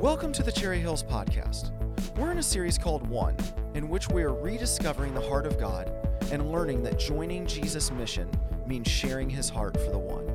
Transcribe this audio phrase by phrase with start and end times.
[0.00, 1.70] Welcome to the Cherry Hills Podcast.
[2.18, 3.34] We're in a series called One,
[3.72, 5.90] in which we are rediscovering the heart of God
[6.30, 8.30] and learning that joining Jesus' mission
[8.66, 10.28] means sharing his heart for the one.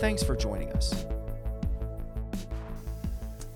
[0.00, 1.04] Thanks for joining us.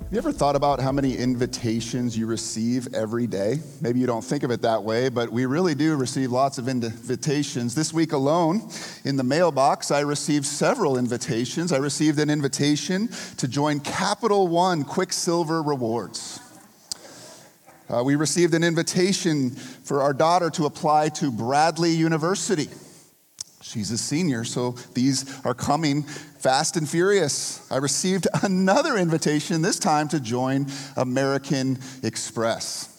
[0.06, 3.58] Have you ever thought about how many invitations you receive every day?
[3.80, 6.68] Maybe you don't think of it that way, but we really do receive lots of
[6.68, 7.74] invitations.
[7.74, 8.70] This week alone,
[9.04, 11.72] in the mailbox, I received several invitations.
[11.72, 16.38] I received an invitation to join Capital One Quicksilver Rewards.
[17.90, 22.68] Uh, we received an invitation for our daughter to apply to Bradley University.
[23.62, 27.66] She's a senior, so these are coming fast and furious.
[27.70, 30.66] I received another invitation, this time to join
[30.96, 32.92] American Express.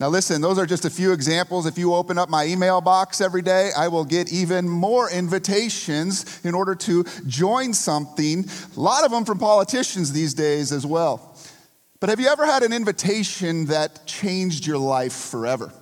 [0.00, 1.66] Now, listen, those are just a few examples.
[1.66, 6.44] If you open up my email box every day, I will get even more invitations
[6.44, 8.44] in order to join something.
[8.76, 11.36] A lot of them from politicians these days as well.
[12.00, 15.72] But have you ever had an invitation that changed your life forever?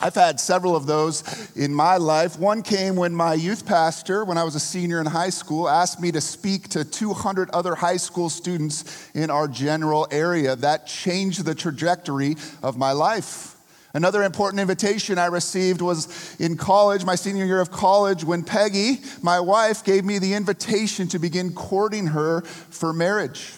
[0.00, 1.22] I've had several of those
[1.54, 2.38] in my life.
[2.38, 6.00] One came when my youth pastor, when I was a senior in high school, asked
[6.00, 10.56] me to speak to 200 other high school students in our general area.
[10.56, 13.52] That changed the trajectory of my life.
[13.94, 18.98] Another important invitation I received was in college, my senior year of college, when Peggy,
[19.22, 23.52] my wife, gave me the invitation to begin courting her for marriage.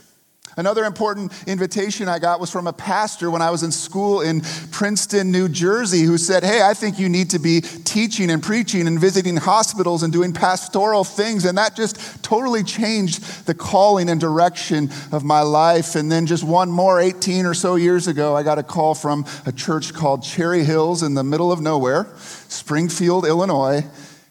[0.59, 4.41] Another important invitation I got was from a pastor when I was in school in
[4.71, 8.87] Princeton, New Jersey, who said, Hey, I think you need to be teaching and preaching
[8.87, 11.45] and visiting hospitals and doing pastoral things.
[11.45, 15.95] And that just totally changed the calling and direction of my life.
[15.95, 19.27] And then just one more, 18 or so years ago, I got a call from
[19.45, 22.07] a church called Cherry Hills in the middle of nowhere,
[22.49, 23.85] Springfield, Illinois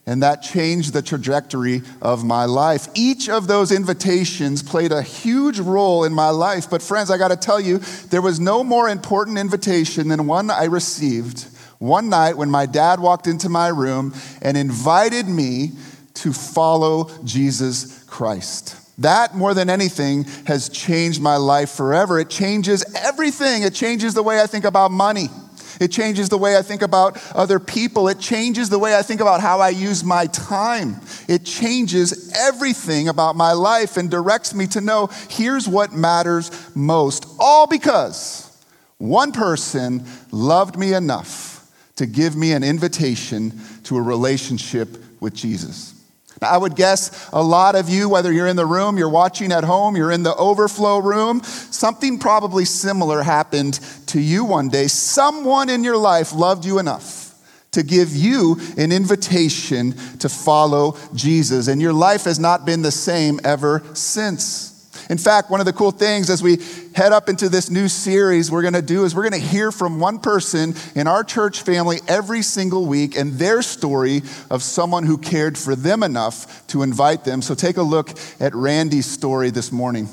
[0.05, 2.87] and that changed the trajectory of my life.
[2.93, 6.69] Each of those invitations played a huge role in my life.
[6.69, 10.51] But, friends, I got to tell you, there was no more important invitation than one
[10.51, 11.47] I received
[11.79, 15.71] one night when my dad walked into my room and invited me
[16.15, 18.81] to follow Jesus Christ.
[18.99, 22.19] That, more than anything, has changed my life forever.
[22.19, 23.63] It changes everything.
[23.63, 25.27] It changes the way I think about money.
[25.79, 28.07] It changes the way I think about other people.
[28.07, 31.01] It changes the way I think about how I use my time.
[31.27, 37.25] It changes everything about my life and directs me to know here's what matters most.
[37.39, 38.51] All because
[38.97, 45.94] one person loved me enough to give me an invitation to a relationship with Jesus.
[46.41, 49.63] I would guess a lot of you, whether you're in the room, you're watching at
[49.63, 54.87] home, you're in the overflow room, something probably similar happened to you one day.
[54.87, 57.33] Someone in your life loved you enough
[57.71, 62.91] to give you an invitation to follow Jesus, and your life has not been the
[62.91, 64.74] same ever since.
[65.09, 66.57] In fact, one of the cool things as we
[66.95, 69.71] head up into this new series we're going to do is we're going to hear
[69.71, 75.05] from one person in our church family every single week and their story of someone
[75.05, 77.41] who cared for them enough to invite them.
[77.41, 80.09] So take a look at Randy's story this morning.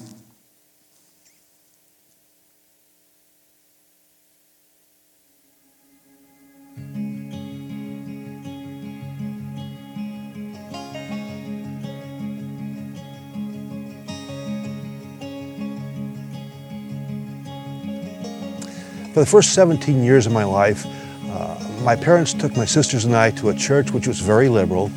[19.12, 20.86] For the first 17 years of my life,
[21.28, 24.90] uh, my parents took my sisters and I to a church which was very liberal.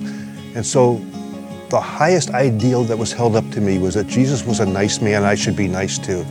[0.56, 1.02] And so
[1.68, 5.02] the highest ideal that was held up to me was that Jesus was a nice
[5.02, 6.26] man I should be nice too.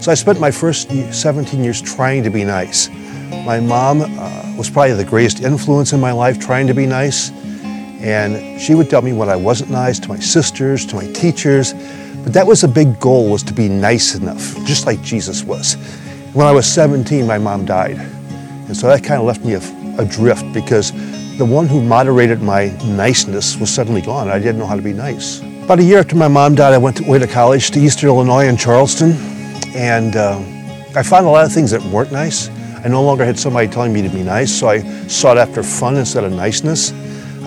[0.00, 2.88] So I spent my first 17 years trying to be nice.
[3.44, 7.32] My mom uh, was probably the greatest influence in my life trying to be nice.
[8.00, 11.72] And she would tell me when I wasn't nice to my sisters, to my teachers.
[12.22, 15.76] But that was a big goal was to be nice enough, just like Jesus was.
[16.34, 17.96] When I was 17, my mom died.
[17.96, 20.90] And so that kind of left me adrift because
[21.38, 24.28] the one who moderated my niceness was suddenly gone.
[24.28, 25.40] I didn't know how to be nice.
[25.62, 28.48] About a year after my mom died, I went away to college to Eastern Illinois
[28.48, 29.12] in Charleston.
[29.76, 30.40] And uh,
[30.96, 32.48] I found a lot of things that weren't nice.
[32.84, 35.94] I no longer had somebody telling me to be nice, so I sought after fun
[35.96, 36.92] instead of niceness.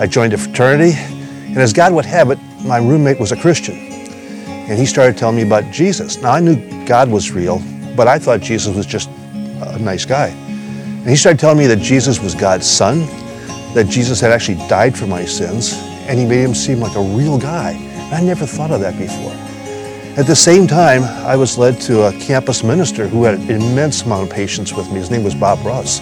[0.00, 3.76] I joined a fraternity, and as God would have it, my roommate was a Christian.
[3.76, 6.22] And he started telling me about Jesus.
[6.22, 7.62] Now, I knew God was real,
[7.98, 10.28] but I thought Jesus was just a nice guy.
[10.28, 13.00] And he started telling me that Jesus was God's son,
[13.74, 15.72] that Jesus had actually died for my sins,
[16.06, 17.72] and he made him seem like a real guy.
[17.72, 19.32] And I never thought of that before.
[20.16, 24.02] At the same time, I was led to a campus minister who had an immense
[24.02, 25.00] amount of patience with me.
[25.00, 26.00] His name was Bob Ross.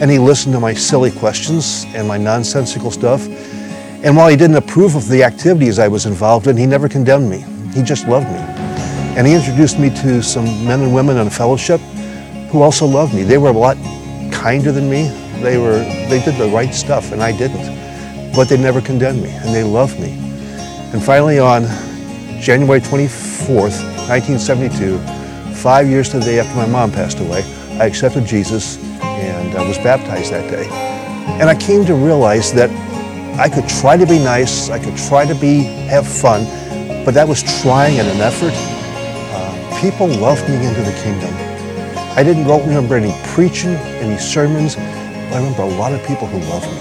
[0.00, 3.26] And he listened to my silly questions and my nonsensical stuff.
[4.04, 7.28] And while he didn't approve of the activities I was involved in, he never condemned
[7.28, 7.44] me.
[7.74, 8.53] He just loved me.
[9.16, 11.80] And he introduced me to some men and women in a fellowship
[12.50, 13.22] who also loved me.
[13.22, 13.76] They were a lot
[14.32, 15.08] kinder than me.
[15.40, 15.78] They were
[16.08, 18.32] they did the right stuff and I didn't.
[18.34, 20.10] But they never condemned me and they loved me.
[20.92, 21.62] And finally on
[22.40, 23.78] January 24th,
[24.08, 24.98] 1972,
[25.54, 27.42] five years to the day after my mom passed away,
[27.80, 30.68] I accepted Jesus and I was baptized that day.
[31.40, 32.70] And I came to realize that
[33.38, 36.44] I could try to be nice, I could try to be have fun,
[37.04, 38.73] but that was trying and an effort.
[39.84, 41.28] People loved me into the kingdom.
[42.16, 44.76] I didn't remember any preaching, any sermons.
[44.76, 46.78] but I remember a lot of people who loved me.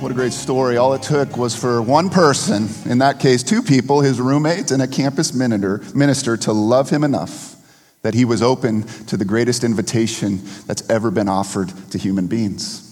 [0.00, 0.76] What a great story.
[0.76, 4.82] All it took was for one person, in that case, two people, his roommates and
[4.82, 7.54] a campus minister, minister, to love him enough
[8.02, 12.91] that he was open to the greatest invitation that's ever been offered to human beings.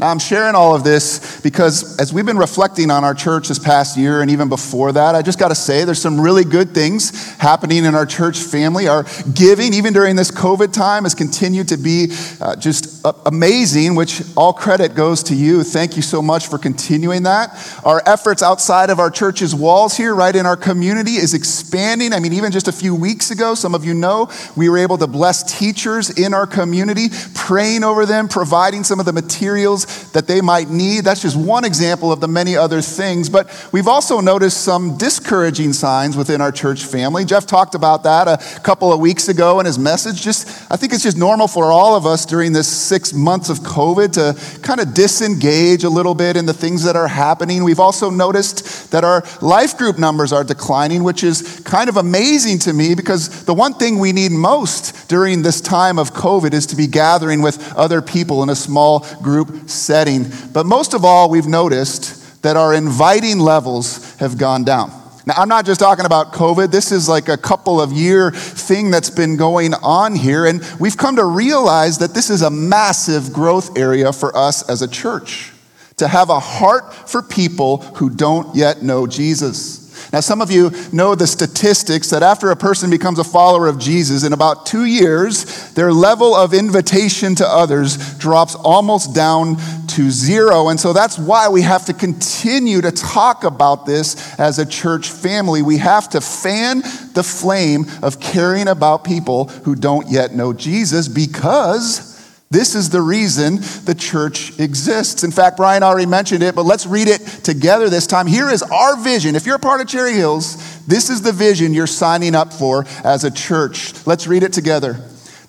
[0.00, 3.58] Now, I'm sharing all of this because as we've been reflecting on our church this
[3.58, 6.72] past year and even before that, I just got to say there's some really good
[6.72, 8.86] things happening in our church family.
[8.86, 9.04] Our
[9.34, 14.52] giving, even during this COVID time, has continued to be uh, just amazing, which all
[14.52, 15.64] credit goes to you.
[15.64, 17.50] Thank you so much for continuing that.
[17.84, 22.12] Our efforts outside of our church's walls here, right in our community, is expanding.
[22.12, 24.98] I mean, even just a few weeks ago, some of you know, we were able
[24.98, 30.26] to bless teachers in our community, praying over them, providing some of the materials that
[30.26, 31.04] they might need.
[31.04, 33.28] That's just one example of the many other things.
[33.28, 37.24] But we've also noticed some discouraging signs within our church family.
[37.24, 40.22] Jeff talked about that a couple of weeks ago in his message.
[40.22, 43.60] Just, I think it's just normal for all of us during this six months of
[43.60, 47.64] COVID to kind of disengage a little bit in the things that are happening.
[47.64, 52.58] We've also noticed that our life group numbers are declining, which is kind of amazing
[52.60, 56.66] to me because the one thing we need most during this time of COVID is
[56.66, 60.26] to be gathering with other people in a small group setting.
[60.52, 64.90] But most of all, we've noticed that our inviting levels have gone down.
[65.26, 66.70] Now, I'm not just talking about COVID.
[66.70, 70.46] This is like a couple of year thing that's been going on here.
[70.46, 74.80] And we've come to realize that this is a massive growth area for us as
[74.80, 75.52] a church
[75.98, 79.87] to have a heart for people who don't yet know Jesus.
[80.12, 83.78] Now, some of you know the statistics that after a person becomes a follower of
[83.78, 89.56] Jesus, in about two years, their level of invitation to others drops almost down
[89.88, 90.68] to zero.
[90.68, 95.10] And so that's why we have to continue to talk about this as a church
[95.10, 95.62] family.
[95.62, 96.82] We have to fan
[97.14, 102.07] the flame of caring about people who don't yet know Jesus because
[102.50, 105.22] this is the reason the church exists.
[105.22, 108.26] In fact, Brian already mentioned it, but let's read it together this time.
[108.26, 109.36] Here is our vision.
[109.36, 112.86] If you're a part of Cherry Hills, this is the vision you're signing up for
[113.04, 114.06] as a church.
[114.06, 114.98] Let's read it together.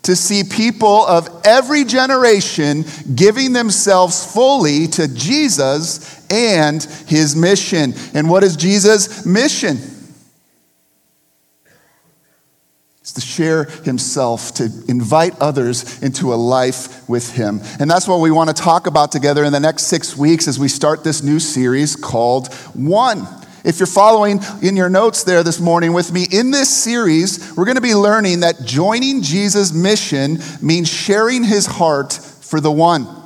[0.04, 2.84] To see people of every generation
[3.16, 7.94] giving themselves fully to Jesus and his mission.
[8.14, 9.78] And what is Jesus' mission?
[13.14, 17.62] To share himself, to invite others into a life with him.
[17.80, 20.60] And that's what we want to talk about together in the next six weeks as
[20.60, 23.28] we start this new series called One.
[23.64, 27.66] If you're following in your notes there this morning with me, in this series, we're
[27.66, 33.19] going to be learning that joining Jesus' mission means sharing his heart for the one.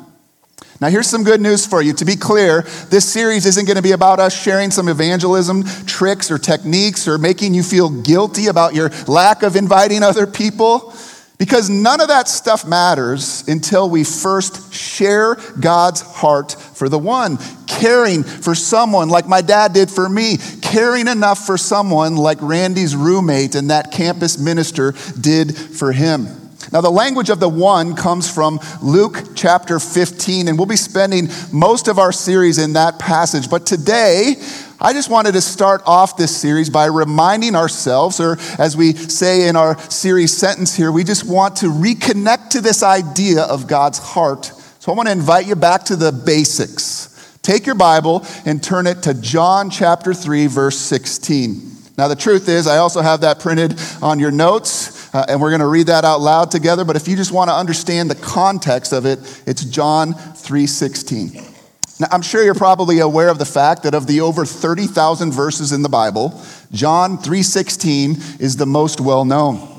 [0.84, 1.94] Now, here's some good news for you.
[1.94, 6.30] To be clear, this series isn't going to be about us sharing some evangelism tricks
[6.30, 10.94] or techniques or making you feel guilty about your lack of inviting other people.
[11.38, 17.38] Because none of that stuff matters until we first share God's heart for the one,
[17.66, 22.94] caring for someone like my dad did for me, caring enough for someone like Randy's
[22.94, 26.43] roommate and that campus minister did for him.
[26.72, 31.30] Now, the language of the one comes from Luke chapter 15, and we'll be spending
[31.52, 33.50] most of our series in that passage.
[33.50, 34.36] But today,
[34.80, 39.48] I just wanted to start off this series by reminding ourselves, or as we say
[39.48, 44.00] in our series sentence here, we just want to reconnect to this idea of God's
[44.00, 44.46] heart.
[44.80, 47.10] So I want to invite you back to the basics.
[47.42, 51.73] Take your Bible and turn it to John chapter 3, verse 16.
[51.98, 55.04] Now, the truth is, I also have that printed on your notes.
[55.14, 56.84] Uh, and we're going to read that out loud together.
[56.84, 61.52] But if you just want to understand the context of it, it's John 3:16.
[62.00, 65.72] Now, I'm sure you're probably aware of the fact that of the over 30,000 verses
[65.72, 69.70] in the Bible, John 3:16 is the most well known.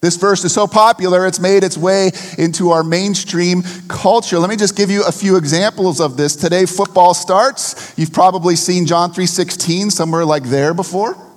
[0.00, 4.38] This verse is so popular, it's made its way into our mainstream culture.
[4.38, 6.36] Let me just give you a few examples of this.
[6.36, 7.92] Today football starts.
[7.98, 11.27] You've probably seen John 3:16 somewhere like there before.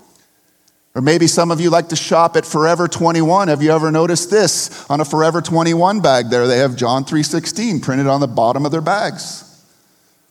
[0.94, 3.48] Or maybe some of you like to shop at Forever 21.
[3.48, 6.48] Have you ever noticed this on a Forever 21 bag there?
[6.48, 9.46] They have John 3:16 printed on the bottom of their bags.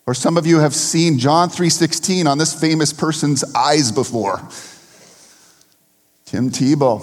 [0.07, 4.43] Or some of you have seen John 3:16 on this famous person's eyes before.
[6.26, 7.02] Tim Tebow.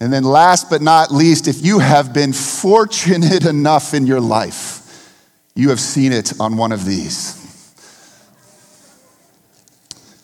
[0.00, 5.12] And then last but not least, if you have been fortunate enough in your life,
[5.54, 7.37] you have seen it on one of these.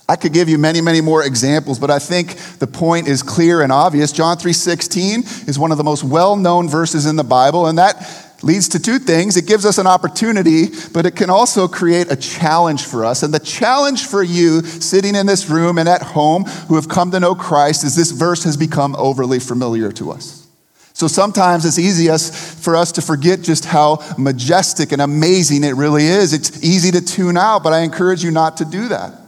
[0.08, 3.62] I could give you many, many more examples, but I think the point is clear
[3.62, 4.12] and obvious.
[4.12, 8.06] John 3:16 is one of the most well-known verses in the Bible, and that
[8.42, 9.38] leads to two things.
[9.38, 13.22] It gives us an opportunity, but it can also create a challenge for us.
[13.22, 17.10] And the challenge for you sitting in this room and at home who have come
[17.12, 20.42] to know Christ is this verse has become overly familiar to us.
[20.92, 22.08] So sometimes it's easy
[22.60, 26.34] for us to forget just how majestic and amazing it really is.
[26.34, 29.23] It's easy to tune out, but I encourage you not to do that.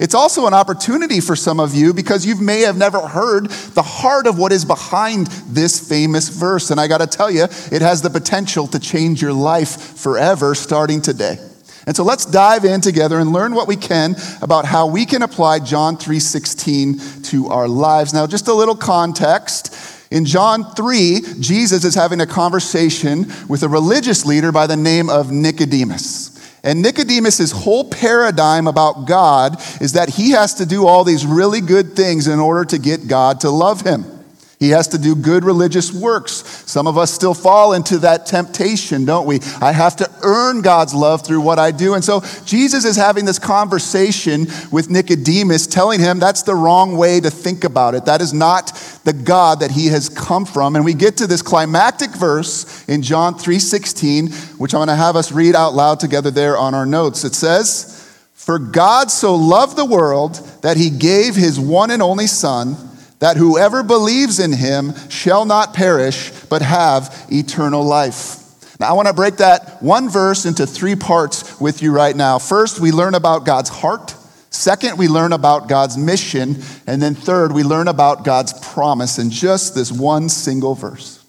[0.00, 3.82] It's also an opportunity for some of you because you may have never heard the
[3.82, 6.70] heart of what is behind this famous verse.
[6.70, 10.54] And I got to tell you, it has the potential to change your life forever
[10.54, 11.38] starting today.
[11.86, 15.20] And so let's dive in together and learn what we can about how we can
[15.20, 18.14] apply John 3:16 to our lives.
[18.14, 19.74] Now, just a little context.
[20.10, 25.10] In John 3, Jesus is having a conversation with a religious leader by the name
[25.10, 26.30] of Nicodemus.
[26.62, 31.60] And Nicodemus' whole paradigm about God is that he has to do all these really
[31.60, 34.19] good things in order to get God to love him.
[34.60, 36.44] He has to do good religious works.
[36.66, 39.40] Some of us still fall into that temptation, don't we?
[39.58, 41.94] I have to earn God's love through what I do.
[41.94, 47.20] And so Jesus is having this conversation with Nicodemus, telling him that's the wrong way
[47.20, 48.04] to think about it.
[48.04, 48.72] That is not
[49.04, 50.76] the God that he has come from.
[50.76, 55.16] And we get to this climactic verse in John 3:16, which I'm going to have
[55.16, 57.24] us read out loud together there on our notes.
[57.24, 62.26] It says, "For God so loved the world that he gave his one and only
[62.26, 62.76] son,
[63.20, 68.38] that whoever believes in him shall not perish, but have eternal life.
[68.80, 72.38] Now, I want to break that one verse into three parts with you right now.
[72.38, 74.14] First, we learn about God's heart.
[74.48, 76.56] Second, we learn about God's mission.
[76.86, 81.22] And then third, we learn about God's promise in just this one single verse.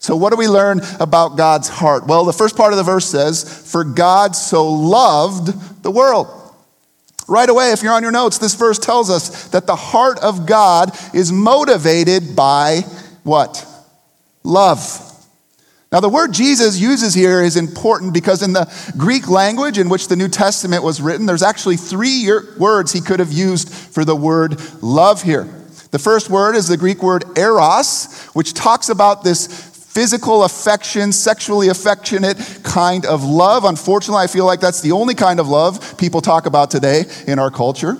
[0.00, 2.06] So, what do we learn about God's heart?
[2.06, 6.37] Well, the first part of the verse says, For God so loved the world.
[7.28, 10.46] Right away, if you're on your notes, this verse tells us that the heart of
[10.46, 12.80] God is motivated by
[13.22, 13.66] what?
[14.42, 15.04] Love.
[15.92, 20.08] Now, the word Jesus uses here is important because in the Greek language in which
[20.08, 24.16] the New Testament was written, there's actually three words he could have used for the
[24.16, 25.44] word love here.
[25.90, 29.67] The first word is the Greek word eros, which talks about this
[29.98, 33.64] physical affection, sexually affectionate kind of love.
[33.64, 37.40] Unfortunately, I feel like that's the only kind of love people talk about today in
[37.40, 37.96] our culture.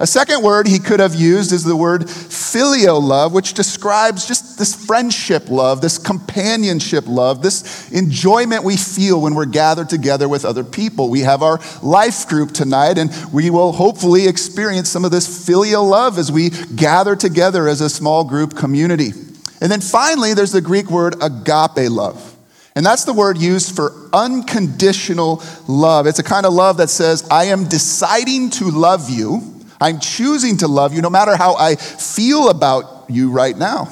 [0.00, 4.58] A second word he could have used is the word filial love, which describes just
[4.58, 10.46] this friendship love, this companionship love, this enjoyment we feel when we're gathered together with
[10.46, 11.10] other people.
[11.10, 15.86] We have our life group tonight, and we will hopefully experience some of this filial
[15.86, 19.12] love as we gather together as a small group community.
[19.62, 22.36] And then finally, there's the Greek word agape love.
[22.74, 26.08] And that's the word used for unconditional love.
[26.08, 29.40] It's a kind of love that says, I am deciding to love you.
[29.80, 33.88] I'm choosing to love you no matter how I feel about you right now.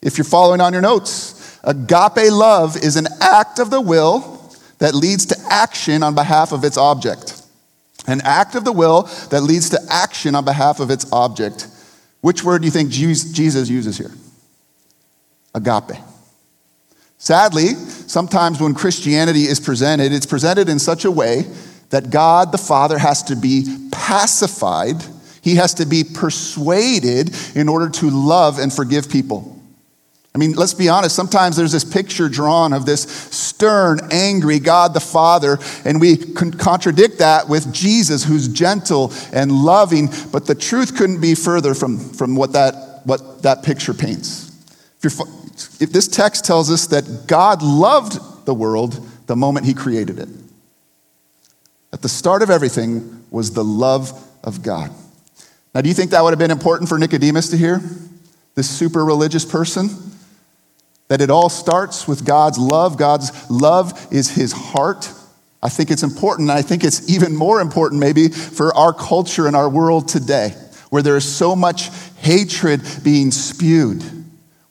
[0.00, 4.48] If you're following on your notes, agape love is an act of the will
[4.78, 7.42] that leads to action on behalf of its object.
[8.06, 11.66] An act of the will that leads to action on behalf of its object.
[12.20, 14.12] Which word do you think Jesus uses here?
[15.54, 15.98] Agape.
[17.18, 21.46] Sadly, sometimes when Christianity is presented, it's presented in such a way
[21.90, 24.96] that God the Father has to be pacified,
[25.40, 29.54] he has to be persuaded in order to love and forgive people.
[30.34, 34.92] I mean, let's be honest, sometimes there's this picture drawn of this stern, angry God
[34.92, 40.96] the Father, and we contradict that with Jesus, who's gentle and loving, but the truth
[40.96, 44.50] couldn't be further from, from what, that, what that picture paints.
[45.04, 45.20] If,
[45.80, 50.28] if this text tells us that God loved the world the moment he created it.
[51.92, 54.90] At the start of everything was the love of God.
[55.74, 57.80] Now, do you think that would have been important for Nicodemus to hear?
[58.54, 59.88] This super religious person?
[61.08, 62.96] That it all starts with God's love.
[62.96, 65.10] God's love is his heart.
[65.62, 66.50] I think it's important.
[66.50, 70.50] And I think it's even more important, maybe, for our culture and our world today,
[70.90, 74.02] where there is so much hatred being spewed.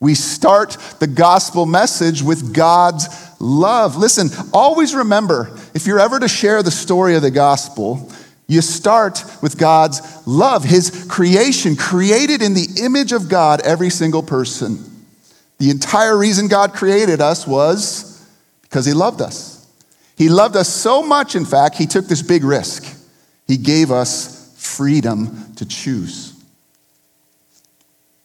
[0.03, 3.07] We start the gospel message with God's
[3.39, 3.95] love.
[3.95, 8.11] Listen, always remember if you're ever to share the story of the gospel,
[8.45, 14.21] you start with God's love, His creation, created in the image of God, every single
[14.21, 14.83] person.
[15.59, 18.27] The entire reason God created us was
[18.63, 19.65] because He loved us.
[20.17, 22.93] He loved us so much, in fact, he took this big risk.
[23.47, 26.32] He gave us freedom to choose.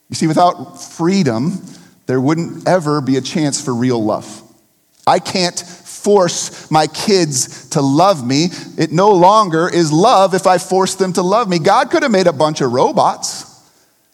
[0.08, 1.62] You see, without freedom,
[2.06, 4.42] there wouldn't ever be a chance for real love.
[5.06, 8.48] I can't force my kids to love me.
[8.78, 11.58] It no longer is love if I force them to love me.
[11.58, 13.46] God could have made a bunch of robots.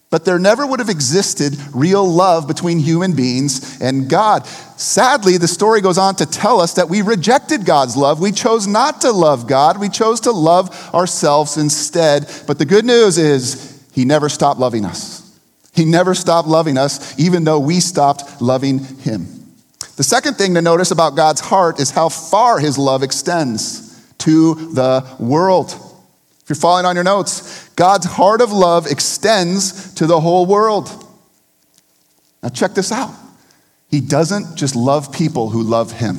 [0.09, 4.45] But there never would have existed real love between human beings and God.
[4.77, 8.21] Sadly, the story goes on to tell us that we rejected God's love.
[8.21, 12.29] We chose not to love God, we chose to love ourselves instead.
[12.47, 15.24] But the good news is, He never stopped loving us.
[15.75, 19.27] He never stopped loving us, even though we stopped loving Him.
[19.97, 24.55] The second thing to notice about God's heart is how far His love extends to
[24.73, 25.71] the world.
[26.41, 30.89] If you're following on your notes, God's heart of love extends to the whole world.
[32.41, 33.13] Now, check this out.
[33.89, 36.17] He doesn't just love people who love Him.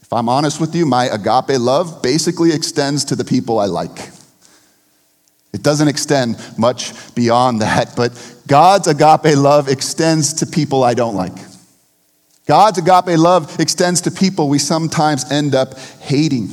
[0.00, 4.10] If I'm honest with you, my agape love basically extends to the people I like.
[5.56, 8.12] It doesn't extend much beyond that, but
[8.46, 11.32] God's agape love extends to people I don't like.
[12.44, 16.50] God's agape love extends to people we sometimes end up hating.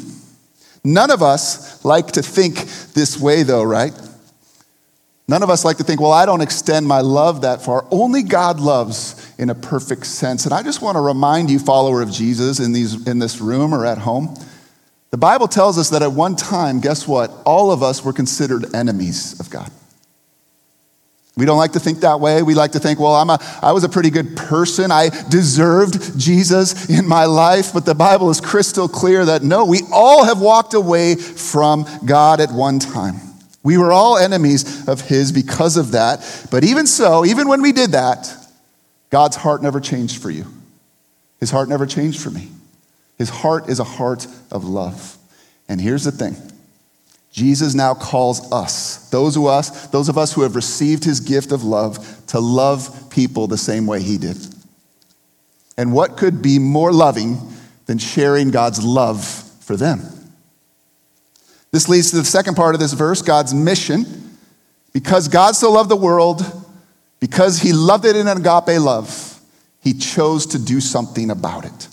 [0.85, 2.55] None of us like to think
[2.93, 3.91] this way, though, right?
[5.27, 7.85] None of us like to think, well, I don't extend my love that far.
[7.91, 10.45] Only God loves in a perfect sense.
[10.45, 13.73] And I just want to remind you, follower of Jesus, in, these, in this room
[13.73, 14.33] or at home,
[15.13, 17.29] the Bible tells us that at one time, guess what?
[17.45, 19.69] All of us were considered enemies of God.
[21.37, 22.41] We don't like to think that way.
[22.41, 24.91] We like to think, well, I'm a, I was a pretty good person.
[24.91, 27.73] I deserved Jesus in my life.
[27.75, 32.41] But the Bible is crystal clear that no, we all have walked away from God
[32.41, 33.17] at one time.
[33.61, 36.47] We were all enemies of His because of that.
[36.49, 38.35] But even so, even when we did that,
[39.11, 40.47] God's heart never changed for you.
[41.39, 42.49] His heart never changed for me.
[43.23, 45.17] His heart is a heart of love.
[45.69, 46.35] And here's the thing
[47.31, 51.53] Jesus now calls us, those of us, those of us who have received his gift
[51.53, 54.35] of love, to love people the same way he did.
[55.77, 57.37] And what could be more loving
[57.85, 59.23] than sharing God's love
[59.61, 60.01] for them?
[61.71, 64.03] This leads to the second part of this verse God's mission.
[64.91, 66.41] Because God so loved the world,
[67.21, 69.39] because he loved it in an agape love,
[69.79, 71.87] he chose to do something about it.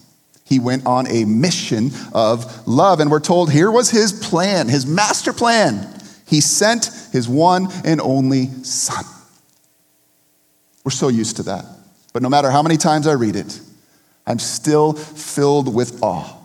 [0.51, 2.99] He went on a mission of love.
[2.99, 5.89] And we're told here was his plan, his master plan.
[6.27, 9.05] He sent his one and only son.
[10.85, 11.65] We're so used to that.
[12.13, 13.61] But no matter how many times I read it,
[14.27, 16.37] I'm still filled with awe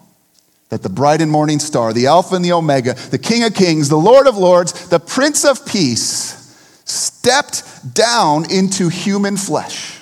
[0.70, 3.89] that the bright and morning star, the Alpha and the Omega, the King of Kings,
[3.89, 6.41] the Lord of Lords, the Prince of Peace,
[6.86, 10.00] stepped down into human flesh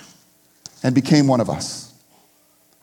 [0.82, 1.83] and became one of us.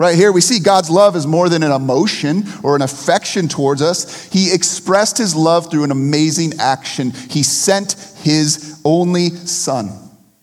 [0.01, 3.83] Right here, we see God's love is more than an emotion or an affection towards
[3.83, 4.27] us.
[4.33, 7.11] He expressed his love through an amazing action.
[7.11, 7.91] He sent
[8.23, 9.91] his only son.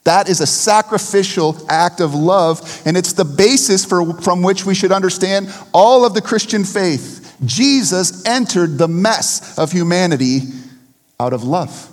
[0.05, 4.77] That is a sacrificial act of love, and it's the basis for, from which we
[4.77, 7.37] should understand all of the Christian faith.
[7.45, 10.43] Jesus entered the mess of humanity
[11.19, 11.91] out of love.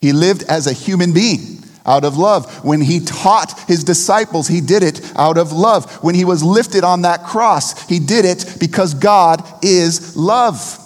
[0.00, 2.64] He lived as a human being out of love.
[2.64, 5.90] When he taught his disciples, he did it out of love.
[6.02, 10.82] When he was lifted on that cross, he did it because God is love.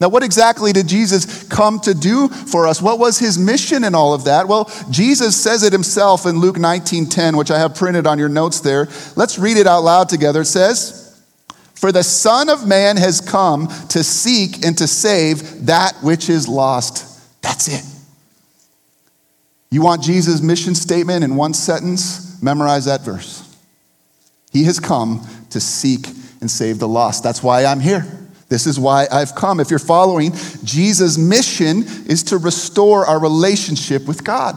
[0.00, 2.80] Now, what exactly did Jesus come to do for us?
[2.80, 4.46] What was his mission in all of that?
[4.46, 8.28] Well, Jesus says it himself in Luke 19 10, which I have printed on your
[8.28, 8.86] notes there.
[9.16, 10.42] Let's read it out loud together.
[10.42, 11.20] It says,
[11.74, 16.46] For the Son of Man has come to seek and to save that which is
[16.46, 17.04] lost.
[17.42, 17.87] That's it.
[19.70, 22.40] You want Jesus' mission statement in one sentence?
[22.42, 23.44] Memorize that verse.
[24.52, 26.06] He has come to seek
[26.40, 27.22] and save the lost.
[27.22, 28.06] That's why I'm here.
[28.48, 29.60] This is why I've come.
[29.60, 30.32] If you're following,
[30.64, 34.56] Jesus' mission is to restore our relationship with God,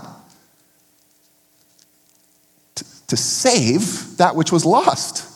[2.76, 5.28] to, to save that which was lost.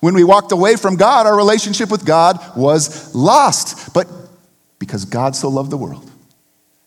[0.00, 3.94] When we walked away from God, our relationship with God was lost.
[3.94, 4.08] But
[4.80, 6.10] because God so loved the world,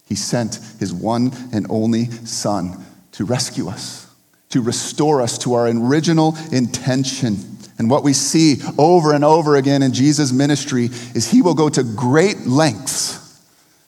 [0.10, 4.12] he sent his one and only Son to rescue us,
[4.50, 7.38] to restore us to our original intention.
[7.78, 11.70] And what we see over and over again in Jesus' ministry is he will go
[11.70, 13.40] to great lengths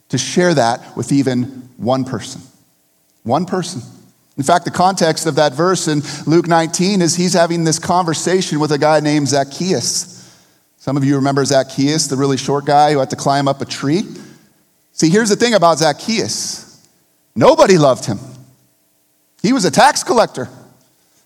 [0.10, 1.44] to share that with even
[1.78, 2.42] one person.
[3.24, 3.82] One person.
[4.38, 8.60] In fact, the context of that verse in Luke 19 is he's having this conversation
[8.60, 10.18] with a guy named Zacchaeus.
[10.78, 13.66] Some of you remember Zacchaeus, the really short guy who had to climb up a
[13.66, 14.04] tree.
[15.02, 16.88] See, here's the thing about Zacchaeus
[17.36, 18.20] nobody loved him.
[19.42, 20.48] He was a tax collector.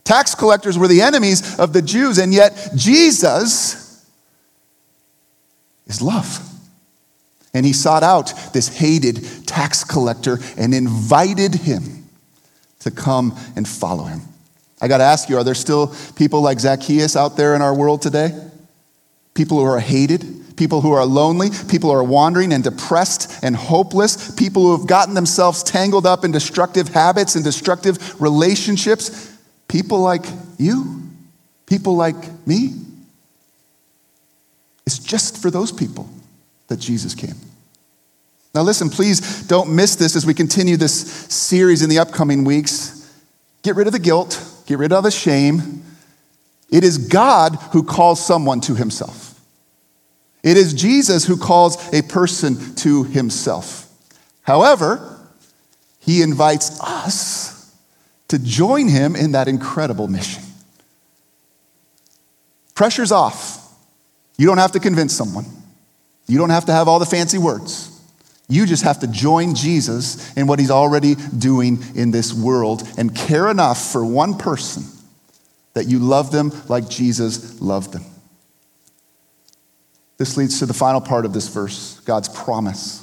[0.05, 4.07] Tax collectors were the enemies of the Jews, and yet Jesus
[5.87, 6.39] is love.
[7.53, 12.07] And he sought out this hated tax collector and invited him
[12.79, 14.21] to come and follow him.
[14.79, 17.75] I got to ask you, are there still people like Zacchaeus out there in our
[17.75, 18.31] world today?
[19.33, 23.55] People who are hated, people who are lonely, people who are wandering and depressed and
[23.55, 29.37] hopeless, people who have gotten themselves tangled up in destructive habits and destructive relationships,
[29.67, 30.25] people like
[30.57, 31.01] you,
[31.65, 32.15] people like
[32.47, 32.73] me.
[34.85, 36.09] It's just for those people
[36.67, 37.35] that Jesus came.
[38.53, 43.13] Now, listen, please don't miss this as we continue this series in the upcoming weeks.
[43.63, 45.83] Get rid of the guilt, get rid of the shame.
[46.71, 49.34] It is God who calls someone to himself.
[50.45, 53.91] It is Jesus who calls a person to himself.
[54.43, 55.19] However,
[55.99, 57.75] he invites us
[58.27, 60.43] to join him in that incredible mission.
[62.75, 63.59] Pressure's off.
[64.37, 65.45] You don't have to convince someone,
[66.27, 67.91] you don't have to have all the fancy words.
[68.47, 73.15] You just have to join Jesus in what he's already doing in this world and
[73.15, 74.83] care enough for one person
[75.73, 78.05] that you love them like Jesus loved them.
[80.17, 83.01] This leads to the final part of this verse God's promise,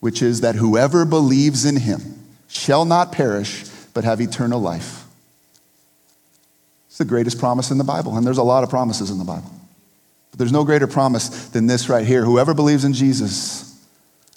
[0.00, 2.00] which is that whoever believes in him
[2.48, 5.04] shall not perish but have eternal life.
[6.88, 9.24] It's the greatest promise in the Bible, and there's a lot of promises in the
[9.24, 9.50] Bible.
[10.30, 12.24] But there's no greater promise than this right here.
[12.24, 13.84] Whoever believes in Jesus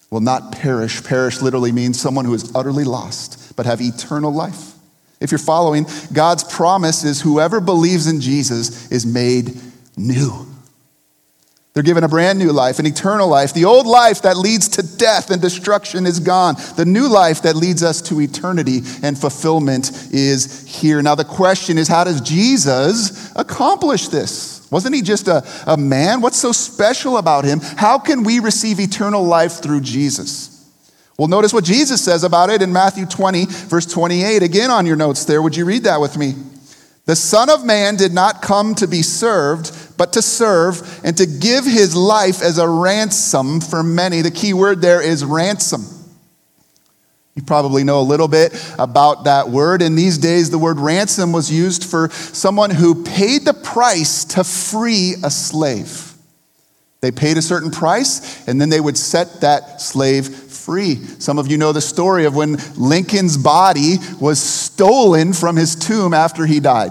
[0.09, 1.03] will not perish.
[1.03, 4.73] Perish literally means someone who is utterly lost, but have eternal life.
[5.19, 9.59] If you're following, God's promise is whoever believes in Jesus is made
[9.95, 10.47] new.
[11.77, 13.53] They're given a brand new life, an eternal life.
[13.53, 16.55] The old life that leads to death and destruction is gone.
[16.75, 21.03] The new life that leads us to eternity and fulfillment is here.
[21.03, 24.67] Now, the question is how does Jesus accomplish this?
[24.71, 26.19] Wasn't he just a, a man?
[26.21, 27.59] What's so special about him?
[27.59, 30.67] How can we receive eternal life through Jesus?
[31.15, 34.41] Well, notice what Jesus says about it in Matthew 20, verse 28.
[34.41, 36.33] Again, on your notes there, would you read that with me?
[37.07, 41.25] The Son of Man did not come to be served, but to serve and to
[41.25, 44.21] give his life as a ransom for many.
[44.21, 45.85] The key word there is ransom.
[47.35, 49.83] You probably know a little bit about that word.
[49.83, 54.43] In these days, the word ransom was used for someone who paid the price to
[54.43, 56.15] free a slave.
[57.01, 60.95] They paid a certain price, and then they would set that slave free.
[61.19, 66.15] Some of you know the story of when Lincoln's body was stolen from his tomb
[66.15, 66.89] after he died.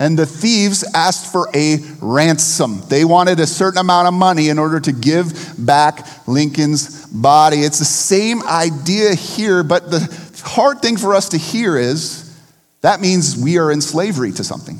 [0.00, 2.82] And the thieves asked for a ransom.
[2.88, 7.58] They wanted a certain amount of money in order to give back Lincoln's body.
[7.58, 10.00] It's the same idea here, but the
[10.42, 12.34] hard thing for us to hear is
[12.80, 14.78] that means we are in slavery to something.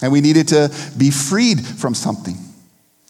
[0.00, 2.36] And we needed to be freed from something.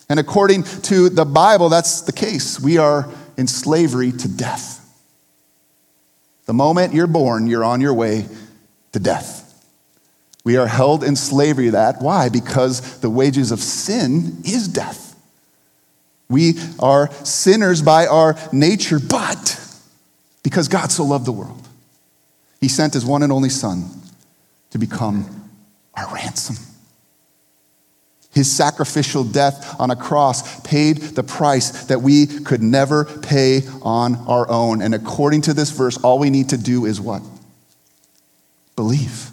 [0.09, 2.59] And according to the Bible, that's the case.
[2.59, 3.07] We are
[3.37, 4.83] in slavery to death.
[6.47, 8.25] The moment you're born, you're on your way
[8.93, 9.46] to death.
[10.47, 12.01] We are held in slavery that.
[12.01, 12.29] Why?
[12.29, 15.17] Because the wages of sin is death.
[16.31, 19.61] We are sinners by our nature, but
[20.45, 21.67] because God so loved the world,
[22.61, 23.91] He sent His one and only Son
[24.71, 25.51] to become
[25.95, 26.55] our ransom.
[28.33, 34.15] His sacrificial death on a cross paid the price that we could never pay on
[34.29, 34.81] our own.
[34.81, 37.23] And according to this verse, all we need to do is what?
[38.77, 39.26] Believe.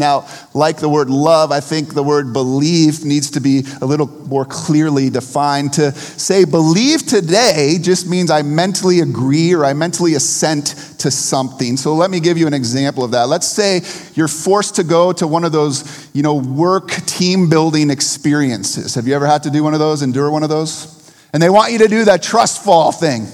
[0.00, 4.08] Now, like the word love, I think the word believe needs to be a little
[4.26, 5.74] more clearly defined.
[5.74, 11.76] To say believe today just means I mentally agree or I mentally assent to something.
[11.76, 13.28] So let me give you an example of that.
[13.28, 13.82] Let's say
[14.14, 18.96] you're forced to go to one of those, you know, work team building experiences.
[18.96, 20.96] Have you ever had to do one of those, endure one of those?
[21.32, 23.26] And they want you to do that trust fall thing.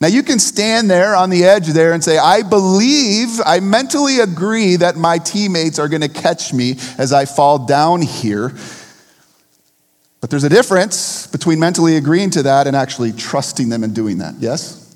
[0.00, 4.20] Now, you can stand there on the edge there and say, I believe, I mentally
[4.20, 8.52] agree that my teammates are going to catch me as I fall down here.
[10.20, 14.18] But there's a difference between mentally agreeing to that and actually trusting them and doing
[14.18, 14.34] that.
[14.38, 14.94] Yes?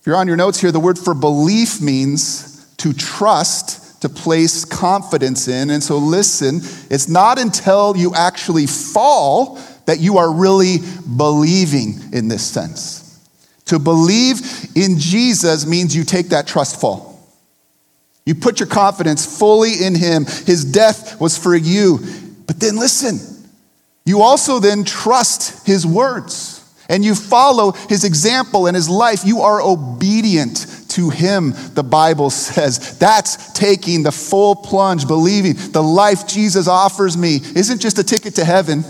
[0.00, 4.64] If you're on your notes here, the word for belief means to trust, to place
[4.64, 5.70] confidence in.
[5.70, 6.60] And so listen,
[6.90, 10.78] it's not until you actually fall that you are really
[11.16, 13.07] believing in this sense.
[13.68, 14.40] To believe
[14.74, 17.08] in Jesus means you take that trust fall.
[18.24, 20.24] You put your confidence fully in Him.
[20.24, 21.98] His death was for you.
[22.46, 23.18] But then listen,
[24.04, 26.54] you also then trust His words
[26.88, 29.24] and you follow His example and His life.
[29.24, 32.98] You are obedient to Him, the Bible says.
[32.98, 38.34] That's taking the full plunge, believing the life Jesus offers me isn't just a ticket
[38.36, 38.84] to heaven,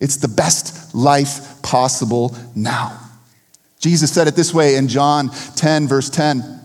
[0.00, 3.03] it's the best life possible now.
[3.78, 6.60] Jesus said it this way in John 10, verse 10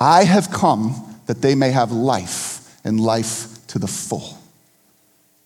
[0.00, 0.94] I have come
[1.26, 4.38] that they may have life and life to the full.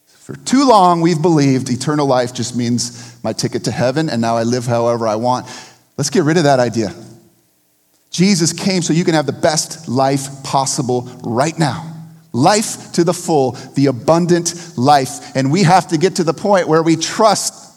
[0.06, 4.36] For too long, we've believed eternal life just means my ticket to heaven, and now
[4.36, 5.46] I live however I want.
[5.98, 6.94] Let's get rid of that idea.
[8.10, 11.90] Jesus came so you can have the best life possible right now.
[12.32, 15.36] Life to the full, the abundant life.
[15.36, 17.73] And we have to get to the point where we trust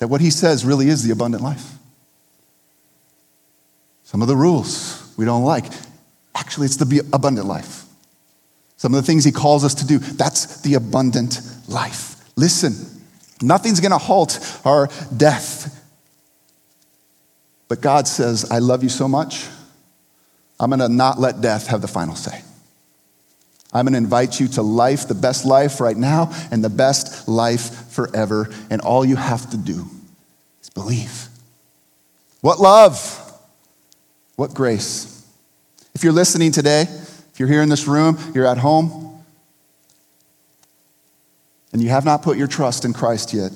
[0.00, 1.74] that what he says really is the abundant life.
[4.02, 5.66] Some of the rules we don't like.
[6.34, 7.84] Actually, it's the abundant life.
[8.76, 12.16] Some of the things he calls us to do, that's the abundant life.
[12.34, 12.74] Listen,
[13.42, 15.76] nothing's going to halt our death.
[17.68, 19.46] But God says, I love you so much,
[20.58, 22.42] I'm going to not let death have the final say.
[23.72, 27.28] I'm going to invite you to life, the best life right now, and the best
[27.28, 28.48] life forever.
[28.68, 29.86] And all you have to do
[30.60, 31.28] is believe.
[32.40, 33.16] What love!
[34.36, 35.24] What grace.
[35.94, 39.22] If you're listening today, if you're here in this room, you're at home,
[41.72, 43.52] and you have not put your trust in Christ yet,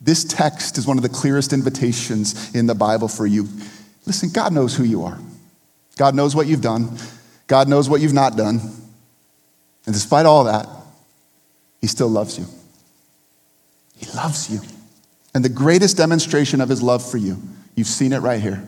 [0.00, 3.48] this text is one of the clearest invitations in the Bible for you.
[4.06, 5.18] Listen, God knows who you are.
[5.96, 6.96] God knows what you've done.
[7.46, 8.60] God knows what you've not done.
[9.86, 10.66] And despite all that,
[11.80, 12.46] He still loves you.
[13.96, 14.60] He loves you.
[15.34, 17.40] And the greatest demonstration of His love for you,
[17.74, 18.66] you've seen it right here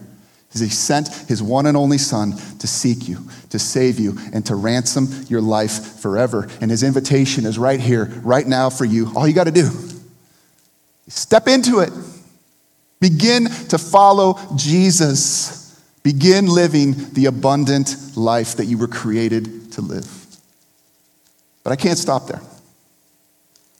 [0.57, 3.18] is he sent his one and only son to seek you,
[3.50, 6.48] to save you, and to ransom your life forever.
[6.61, 9.12] And his invitation is right here, right now for you.
[9.14, 9.70] All you got to do
[11.09, 11.92] step into it.
[13.00, 15.81] Begin to follow Jesus.
[16.02, 20.26] Begin living the abundant life that you were created to live.
[21.66, 22.40] But I can't stop there.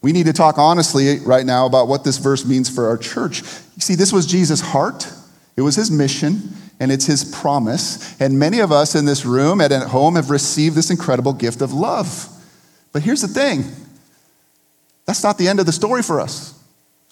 [0.03, 3.43] We need to talk honestly right now about what this verse means for our church.
[3.43, 5.09] You see, this was Jesus' heart.
[5.57, 6.49] It was his mission
[6.81, 8.21] and it's his promise.
[8.21, 11.63] And many of us in this room and at home have received this incredible gift
[11.63, 12.29] of love.
[12.93, 13.63] But here's the thing
[15.05, 16.61] that's not the end of the story for us.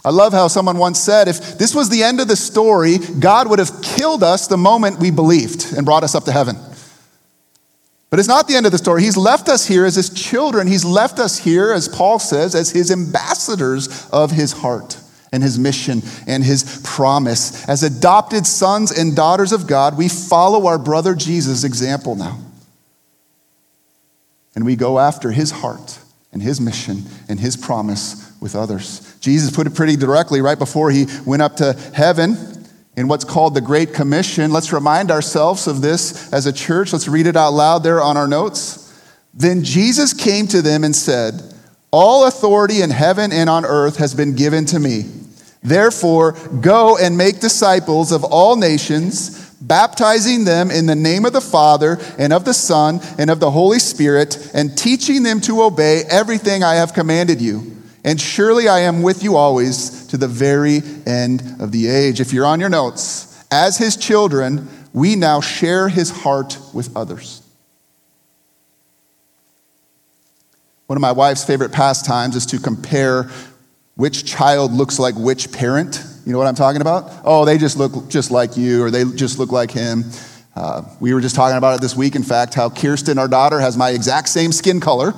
[0.05, 3.49] I love how someone once said if this was the end of the story, God
[3.49, 6.57] would have killed us the moment we believed and brought us up to heaven.
[8.15, 9.03] But it's not the end of the story.
[9.03, 10.69] He's left us here as his children.
[10.69, 14.97] He's left us here, as Paul says, as his ambassadors of his heart
[15.33, 17.69] and his mission and his promise.
[17.69, 22.39] As adopted sons and daughters of God, we follow our brother Jesus' example now.
[24.55, 25.99] And we go after his heart
[26.33, 29.17] and his mission and his promise with others.
[29.19, 32.64] Jesus put it pretty directly right before he went up to heaven
[32.97, 34.53] in what's called the Great Commission.
[34.53, 36.93] Let's remind ourselves of this as a church.
[36.93, 38.81] Let's read it out loud there on our notes.
[39.33, 41.43] Then Jesus came to them and said,
[41.91, 45.05] All authority in heaven and on earth has been given to me.
[45.63, 51.41] Therefore, go and make disciples of all nations, baptizing them in the name of the
[51.41, 56.03] Father and of the Son and of the Holy Spirit, and teaching them to obey
[56.11, 57.73] everything I have commanded you.
[58.05, 62.21] And surely I am with you always to the very end of the age.
[62.21, 67.43] If you're on your notes, as his children, we now share his heart with others.
[70.87, 73.29] One of my wife's favorite pastimes is to compare
[73.97, 76.01] which child looks like which parent.
[76.25, 77.11] You know what I'm talking about?
[77.25, 80.05] Oh, they just look just like you, or they just look like him.
[80.55, 83.59] Uh, we were just talking about it this week, in fact, how Kirsten, our daughter,
[83.59, 85.13] has my exact same skin color,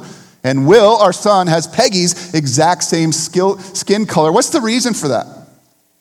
[0.47, 4.31] and Will, our son, has Peggy's exact same skill, skin color.
[4.31, 5.27] What's the reason for that?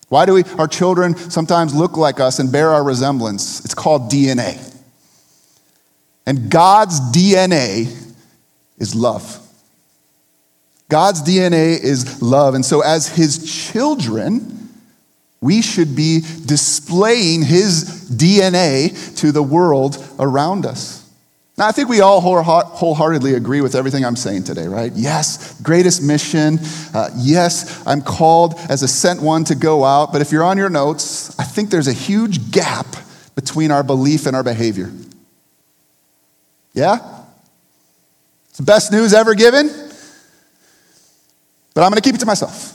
[0.09, 3.65] Why do we, our children sometimes look like us and bear our resemblance?
[3.65, 4.61] It's called DNA.
[6.27, 7.91] And God's DNA
[8.77, 9.39] is love.
[10.89, 12.53] God's DNA is love.
[12.53, 14.69] And so, as his children,
[15.41, 21.04] we should be displaying his DNA to the world around us.
[21.57, 24.91] Now, I think we all wholeheartedly agree with everything I'm saying today, right?
[24.93, 26.59] Yes, greatest mission.
[26.93, 30.11] Uh, yes, I'm called as a sent one to go out.
[30.11, 32.87] But if you're on your notes, I think there's a huge gap
[33.35, 34.91] between our belief and our behavior.
[36.73, 36.97] Yeah?
[38.49, 39.67] It's the best news ever given.
[41.73, 42.73] But I'm going to keep it to myself.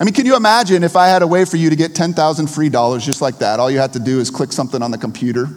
[0.00, 2.48] I mean, can you imagine if I had a way for you to get 10,000
[2.48, 3.60] free dollars just like that?
[3.60, 5.48] All you had to do is click something on the computer.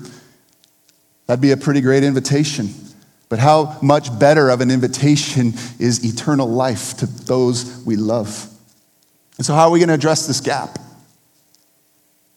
[1.25, 2.69] That'd be a pretty great invitation.
[3.29, 8.49] But how much better of an invitation is eternal life to those we love?
[9.37, 10.77] And so, how are we going to address this gap?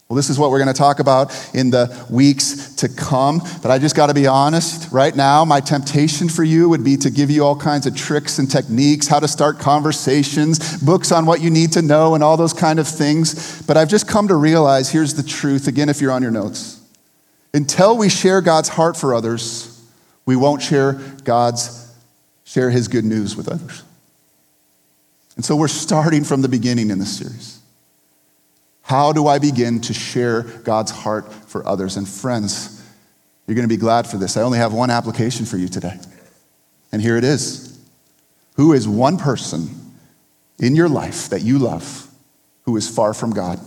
[0.08, 3.42] Well, this is what we're going to talk about in the weeks to come.
[3.60, 4.92] But I just got to be honest.
[4.92, 8.38] Right now, my temptation for you would be to give you all kinds of tricks
[8.38, 12.36] and techniques, how to start conversations, books on what you need to know, and all
[12.36, 13.60] those kind of things.
[13.62, 15.66] But I've just come to realize here's the truth.
[15.66, 16.75] Again, if you're on your notes,
[17.54, 19.82] until we share God's heart for others,
[20.24, 21.94] we won't share God's
[22.44, 23.82] share His good news with others.
[25.36, 27.60] And so we're starting from the beginning in this series.
[28.82, 31.96] How do I begin to share God's heart for others?
[31.96, 32.82] And friends,
[33.46, 34.36] you're going to be glad for this.
[34.36, 35.98] I only have one application for you today.
[36.92, 37.78] And here it is
[38.54, 39.68] Who is one person
[40.58, 42.08] in your life that you love
[42.62, 43.60] who is far from God?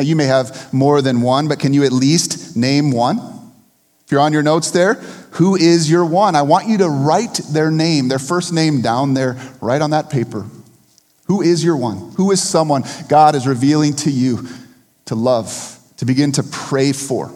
[0.00, 3.18] Now, you may have more than one, but can you at least name one?
[3.18, 4.94] If you're on your notes there,
[5.32, 6.34] who is your one?
[6.34, 10.08] I want you to write their name, their first name down there, right on that
[10.08, 10.46] paper.
[11.24, 12.12] Who is your one?
[12.12, 14.48] Who is someone God is revealing to you
[15.04, 17.30] to love, to begin to pray for,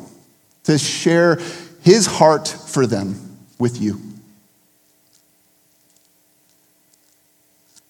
[0.62, 1.38] to share
[1.82, 4.00] his heart for them with you?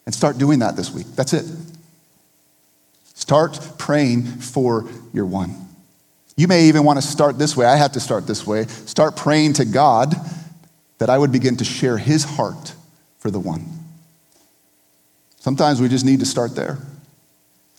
[0.04, 1.06] And start doing that this week.
[1.14, 1.46] That's it.
[3.14, 5.54] Start praying for your one.
[6.36, 7.64] You may even want to start this way.
[7.64, 8.66] I have to start this way.
[8.66, 10.14] Start praying to God
[10.98, 12.74] that I would begin to share his heart
[13.18, 13.66] for the one.
[15.38, 16.78] Sometimes we just need to start there.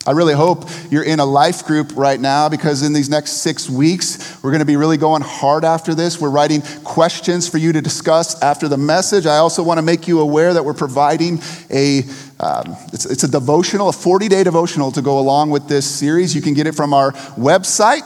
[0.08, 3.68] I really hope you're in a life group right now because in these next six
[3.68, 6.22] weeks, we're going to be really going hard after this.
[6.22, 9.26] We're writing questions for you to discuss after the message.
[9.26, 11.42] I also want to make you aware that we're providing
[11.72, 12.04] a
[12.38, 16.36] um, it's, it's a devotional, a 40 day devotional to go along with this series.
[16.36, 18.04] You can get it from our website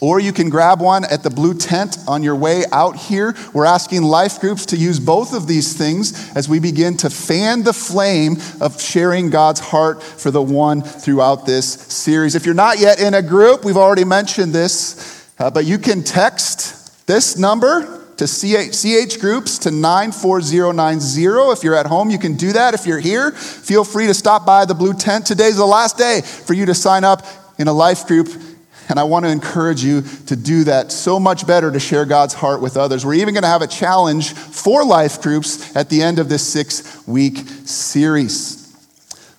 [0.00, 3.34] or you can grab one at the blue tent on your way out here.
[3.52, 7.62] We're asking life groups to use both of these things as we begin to fan
[7.62, 12.34] the flame of sharing God's heart for the one throughout this series.
[12.34, 16.02] If you're not yet in a group, we've already mentioned this, uh, but you can
[16.02, 21.52] text this number to CH, CH groups to 94090.
[21.52, 22.74] If you're at home, you can do that.
[22.74, 25.26] If you're here, feel free to stop by the blue tent.
[25.26, 27.24] Today's the last day for you to sign up
[27.58, 28.28] in a life group
[28.90, 32.34] and I want to encourage you to do that so much better to share God's
[32.34, 33.06] heart with others.
[33.06, 36.46] We're even going to have a challenge for life groups at the end of this
[36.46, 38.60] six week series.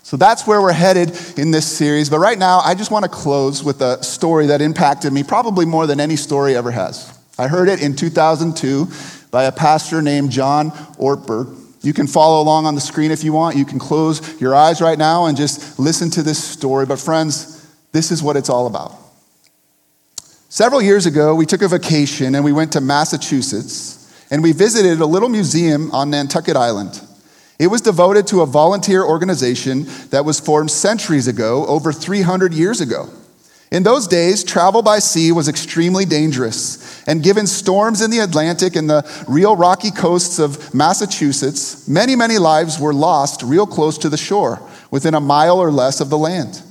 [0.03, 2.09] So that's where we're headed in this series.
[2.09, 5.65] But right now, I just want to close with a story that impacted me probably
[5.65, 7.17] more than any story ever has.
[7.37, 8.87] I heard it in 2002
[9.31, 11.57] by a pastor named John Ortberg.
[11.81, 13.55] You can follow along on the screen if you want.
[13.55, 16.85] You can close your eyes right now and just listen to this story.
[16.85, 19.00] But, friends, this is what it's all about.
[20.53, 24.99] Several years ago, we took a vacation and we went to Massachusetts and we visited
[24.99, 27.01] a little museum on Nantucket Island.
[27.57, 32.81] It was devoted to a volunteer organization that was formed centuries ago, over 300 years
[32.81, 33.09] ago.
[33.71, 38.75] In those days, travel by sea was extremely dangerous, and given storms in the Atlantic
[38.75, 44.09] and the real rocky coasts of Massachusetts, many, many lives were lost real close to
[44.09, 44.61] the shore,
[44.91, 46.61] within a mile or less of the land.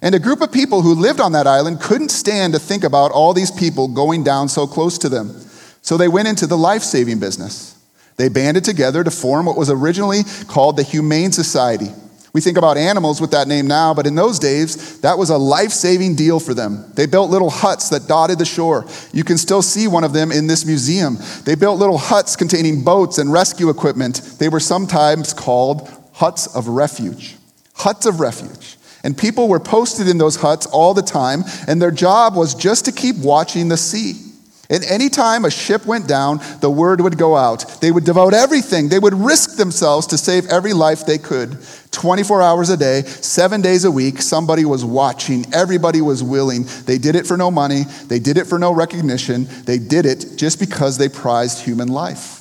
[0.00, 3.10] And a group of people who lived on that island couldn't stand to think about
[3.10, 5.34] all these people going down so close to them.
[5.82, 7.74] So they went into the life saving business.
[8.16, 11.88] They banded together to form what was originally called the Humane Society.
[12.34, 15.38] We think about animals with that name now, but in those days, that was a
[15.38, 16.84] life saving deal for them.
[16.94, 18.86] They built little huts that dotted the shore.
[19.12, 21.16] You can still see one of them in this museum.
[21.44, 24.16] They built little huts containing boats and rescue equipment.
[24.38, 27.36] They were sometimes called huts of refuge.
[27.74, 28.77] Huts of refuge.
[29.08, 32.84] And people were posted in those huts all the time, and their job was just
[32.84, 34.20] to keep watching the sea.
[34.68, 37.80] And anytime a ship went down, the word would go out.
[37.80, 38.90] They would devote everything.
[38.90, 41.56] They would risk themselves to save every life they could.
[41.90, 45.46] 24 hours a day, seven days a week, somebody was watching.
[45.54, 46.66] Everybody was willing.
[46.84, 47.84] They did it for no money.
[48.08, 49.46] They did it for no recognition.
[49.64, 52.37] They did it just because they prized human life.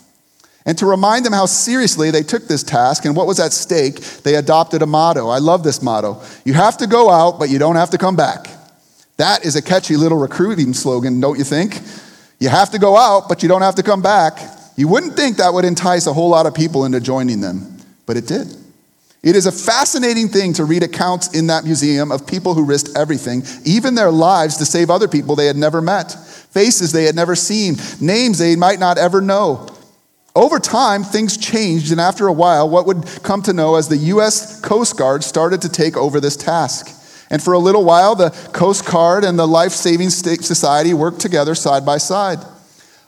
[0.68, 4.02] And to remind them how seriously they took this task and what was at stake,
[4.24, 5.30] they adopted a motto.
[5.30, 8.18] I love this motto You have to go out, but you don't have to come
[8.18, 8.48] back.
[9.16, 11.80] That is a catchy little recruiting slogan, don't you think?
[12.40, 14.40] You have to go out, but you don't have to come back.
[14.76, 18.18] You wouldn't think that would entice a whole lot of people into joining them, but
[18.18, 18.48] it did.
[19.24, 22.96] It is a fascinating thing to read accounts in that museum of people who risked
[22.96, 27.16] everything, even their lives, to save other people they had never met, faces they had
[27.16, 29.68] never seen, names they might not ever know.
[30.38, 33.98] Over time, things changed, and after a while, what would come to know as the
[34.14, 34.62] U.S.
[34.62, 36.94] Coast Guard started to take over this task.
[37.32, 41.56] And for a little while, the Coast Guard and the Life Saving Society worked together
[41.56, 42.38] side by side.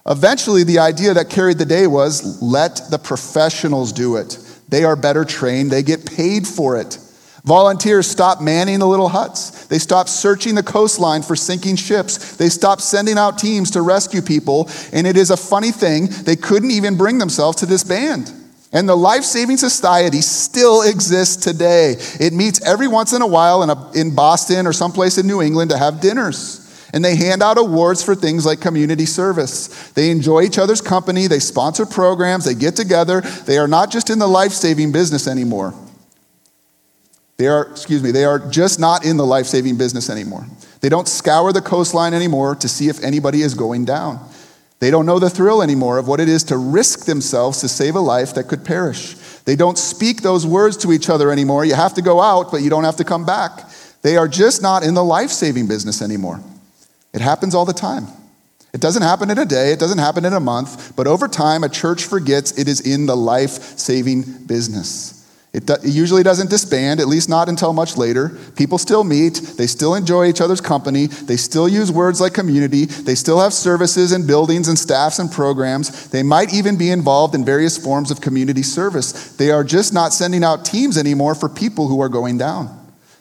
[0.07, 4.39] Eventually, the idea that carried the day was let the professionals do it.
[4.67, 6.97] They are better trained, they get paid for it.
[7.43, 9.67] Volunteers stop manning the little huts.
[9.67, 12.35] They stop searching the coastline for sinking ships.
[12.37, 14.69] They stop sending out teams to rescue people.
[14.91, 18.33] And it is a funny thing, they couldn't even bring themselves to disband.
[18.71, 21.95] And the Life Saving Society still exists today.
[22.19, 25.41] It meets every once in a while in, a, in Boston or someplace in New
[25.41, 26.65] England to have dinners.
[26.93, 29.91] And they hand out awards for things like community service.
[29.91, 33.21] They enjoy each other's company, they sponsor programs, they get together.
[33.21, 35.73] They are not just in the life saving business anymore.
[37.39, 40.45] They are, excuse me, they are just not in the life saving business anymore.
[40.81, 44.19] They don't scour the coastline anymore to see if anybody is going down.
[44.79, 47.95] They don't know the thrill anymore of what it is to risk themselves to save
[47.95, 49.13] a life that could perish.
[49.45, 51.63] They don't speak those words to each other anymore.
[51.63, 53.69] You have to go out, but you don't have to come back.
[54.01, 56.41] They are just not in the life saving business anymore.
[57.13, 58.07] It happens all the time.
[58.73, 61.63] It doesn't happen in a day, it doesn't happen in a month, but over time,
[61.63, 65.18] a church forgets it is in the life saving business.
[65.51, 68.37] It, do, it, usually doesn't disband, at least not until much later.
[68.55, 72.85] People still meet, they still enjoy each other's company, they still use words like community,
[72.85, 76.09] they still have services and buildings and staffs and programs.
[76.09, 79.35] They might even be involved in various forms of community service.
[79.37, 82.75] They are just not sending out teams anymore for people who are going down.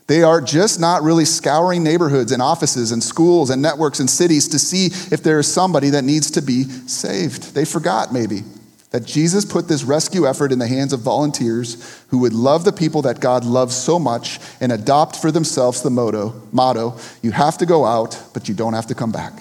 [0.07, 4.49] They are just not really scouring neighborhoods and offices and schools and networks and cities
[4.49, 7.55] to see if there is somebody that needs to be saved.
[7.55, 8.43] They forgot, maybe,
[8.91, 12.73] that Jesus put this rescue effort in the hands of volunteers who would love the
[12.73, 17.59] people that God loves so much and adopt for themselves the motto, motto you have
[17.59, 19.35] to go out, but you don't have to come back.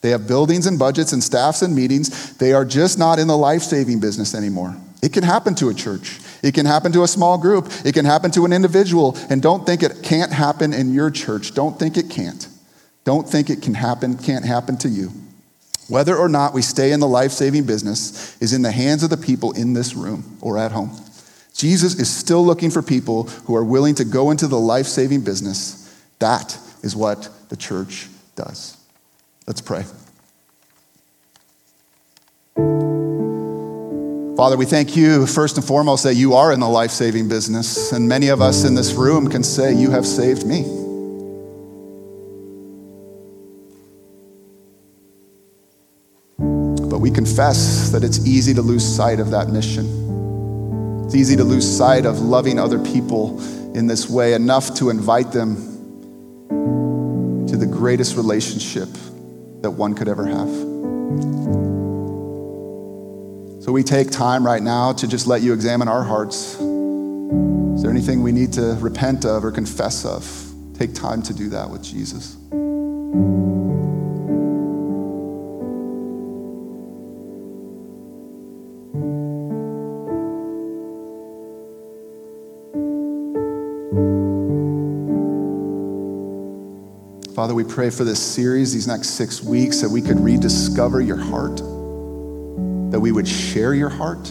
[0.00, 2.36] They have buildings and budgets and staffs and meetings.
[2.38, 4.76] They are just not in the life saving business anymore.
[5.02, 6.18] It can happen to a church.
[6.42, 7.70] It can happen to a small group.
[7.84, 9.16] It can happen to an individual.
[9.28, 11.54] And don't think it can't happen in your church.
[11.54, 12.48] Don't think it can't.
[13.04, 15.10] Don't think it can happen, can't happen to you.
[15.90, 19.10] Whether or not we stay in the life saving business is in the hands of
[19.10, 20.96] the people in this room or at home.
[21.52, 25.22] Jesus is still looking for people who are willing to go into the life saving
[25.22, 25.92] business.
[26.20, 28.76] That is what the church does.
[29.48, 29.84] Let's pray.
[34.36, 37.90] Father, we thank you first and foremost that you are in the life saving business,
[37.90, 40.79] and many of us in this room can say, You have saved me.
[47.20, 49.84] Confess that it's easy to lose sight of that mission.
[51.04, 53.38] It's easy to lose sight of loving other people
[53.76, 55.56] in this way enough to invite them
[57.46, 58.88] to the greatest relationship
[59.60, 60.48] that one could ever have.
[63.62, 66.54] So we take time right now to just let you examine our hearts.
[66.54, 70.24] Is there anything we need to repent of or confess of?
[70.72, 72.38] Take time to do that with Jesus.
[87.70, 91.60] Pray for this series, these next six weeks, that we could rediscover your heart
[92.90, 94.30] that we would share your heart.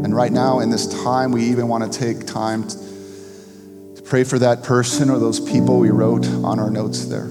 [0.00, 4.38] And right now, in this time, we even want to take time to pray for
[4.40, 7.28] that person or those people we wrote on our notes there.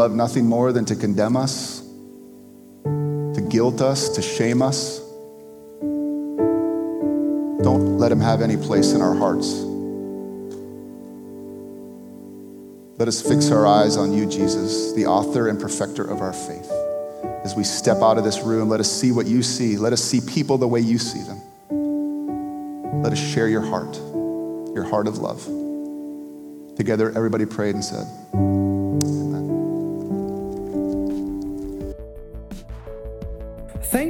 [0.00, 1.80] Love nothing more than to condemn us
[3.34, 4.98] to guilt us, to shame us.
[7.62, 9.52] Don't let him have any place in our hearts.
[12.98, 16.72] Let us fix our eyes on you, Jesus, the author and perfecter of our faith.
[17.44, 19.76] As we step out of this room, let us see what you see.
[19.76, 23.02] Let us see people the way you see them.
[23.02, 23.96] Let us share your heart,
[24.74, 25.44] your heart of love.
[26.76, 28.06] Together, everybody prayed and said,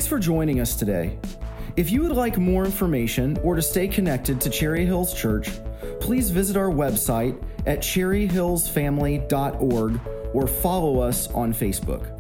[0.01, 1.19] Thanks for joining us today.
[1.77, 5.51] If you would like more information or to stay connected to Cherry Hills Church,
[6.01, 10.01] please visit our website at cherryhillsfamily.org
[10.33, 12.20] or follow us on Facebook.